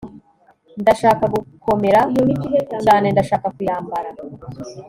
ndashaka 0.81 1.23
gukomera 1.33 2.01
cyane, 2.85 3.07
ndashaka 3.13 3.47
kuyambara 3.55 4.09